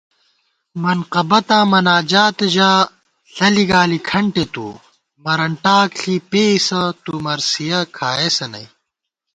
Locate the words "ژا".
2.53-2.71